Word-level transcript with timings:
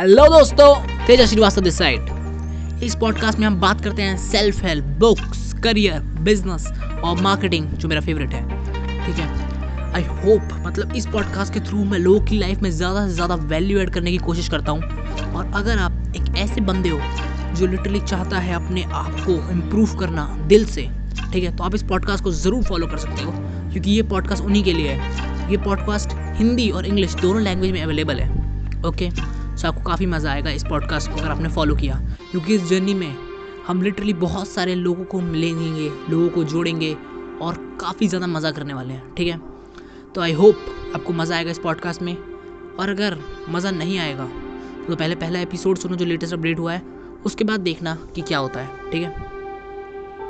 Hello 0.00 0.26
दोस्तों 0.28 0.74
Teja 1.06 1.24
Srivastava 1.26 1.62
this 1.62 1.76
side 1.78 2.82
इस 2.82 2.94
podcast 2.96 3.38
में 3.38 3.46
हम 3.46 3.58
बात 3.60 3.80
करते 3.84 4.02
हैं 4.02 4.16
self 4.18 4.62
help 4.64 4.84
books 5.00 5.52
career 5.64 6.00
business 6.20 6.66
और 7.04 7.20
मार्केटिंग 7.22 7.66
जो 7.66 7.88
मेरा 7.88 8.00
फेवरेट 8.00 8.34
है। 8.34 8.40
ठीक 9.06 9.16
है? 9.16 9.26
आई 9.94 10.02
होप 10.02 10.54
मतलब 10.66 10.94
इस 10.96 11.06
पॉडकास्ट 11.06 11.54
के 11.54 11.60
थ्रू 11.60 11.84
मैं 11.84 11.98
लोगों 11.98 12.20
की 12.20 12.38
लाइफ 12.38 12.62
में 12.62 12.70
ज़्यादा 12.70 13.06
से 13.06 13.12
ज़्यादा 13.14 13.34
वैल्यू 13.34 13.78
एड 13.78 13.90
करने 13.90 14.10
की 14.10 14.18
कोशिश 14.18 14.48
करता 14.48 14.72
हूँ। 14.72 14.82
और 15.32 15.50
अगर 15.54 15.78
आप 15.78 16.14
एक 16.16 16.36
ऐसे 16.36 16.60
बंदे 16.60 16.88
हो 16.88 17.00
जो 17.56 17.66
लिटरली 17.66 18.00
चाहता 18.00 18.38
है 18.38 18.54
अपने 18.54 18.82
आप 18.82 19.20
को 19.20 19.32
इम्प्रूव 19.52 19.94
करना 19.96 20.26
दिल 20.46 20.64
से, 20.66 20.86
ठीक 21.32 21.44
है? 21.44 21.56
तो 21.56 21.64
आप 21.64 21.74
इस 21.74 21.82
पॉडकास्ट 21.82 22.24
को 22.24 22.30
ज़रूर 22.30 22.62
फॉलो 22.62 22.86
कर 22.86 22.98
सकते 22.98 23.22
हो, 23.22 23.32
क्योंकि 23.72 23.90
ये 23.90 24.02
पॉडकास्ट 24.14 24.44
उन्हीं 24.44 24.64
के 24.64 24.72
लिए 24.72 24.92
है। 24.92 25.50
ये 25.50 25.56
पॉडकास्ट 25.58 26.16
हिंदी 26.38 26.70
और 26.70 26.86
इंग्लिश 26.86 27.14
दोनों 27.14 27.42
लैंग्वेज 27.42 27.72
में 27.72 27.82
अवेलेबल 27.82 28.20
है 28.20 28.38
ओके 28.88 29.10
सो 29.60 29.68
आपको 29.68 29.82
काफ़ी 29.82 30.06
मज़ा 30.06 30.30
आएगा 30.32 30.50
इस 30.50 30.64
पॉडकास्ट 30.64 31.10
को 31.10 31.16
अगर 31.16 31.30
आपने 31.30 31.48
फॉलो 31.48 31.74
किया। 31.76 32.00
क्योंकि 32.30 32.54
इस 32.54 32.68
जर्नी 32.68 32.94
में 32.94 33.14
हम 33.66 33.82
लिटरली 33.82 34.12
बहुत 34.14 34.48
सारे 34.48 34.74
लोगों 34.74 35.04
को 35.04 35.20
मिलेंगे, 35.20 35.88
लोगों 36.10 36.28
को 36.28 36.44
जोड़ेंगे 36.44 36.92
और 37.42 37.56
काफ़ी 37.80 38.08
ज़्यादा 38.08 38.26
मज़ा 38.26 38.50
करने 38.50 38.74
वाले 38.74 38.94
हैं, 38.94 39.14
ठीक 39.14 39.28
है? 39.28 39.40
तो 40.14 40.20
आई 40.20 40.32
होप 40.32 40.92
आपको 40.94 41.12
मज़ा 41.12 41.36
आएगा 41.36 41.50
इस 41.50 41.58
पॉडकास्ट 41.58 42.02
में। 42.02 42.16
और 42.16 42.88
अगर 42.88 43.18
मज़ा 43.48 43.70
नहीं 43.70 43.98
आएगा 43.98 44.28
तो 44.86 44.96
पहले 44.96 45.14
पहला 45.14 45.40
एपिसोड 45.40 45.78
सुनो 45.78 45.96
जो 45.96 46.04
लेटेस्ट 46.04 46.34
अपडेट 46.34 46.58
हुआ 46.58 46.72
है, 46.72 46.82
उसके 47.26 47.44
बाद 47.44 47.60
देखना 47.60 47.94
कि 48.14 48.22
क्या 48.22 48.38
होता 48.38 48.60
है, 48.60 48.90
ठीक 48.90 49.02
है? 49.02 49.29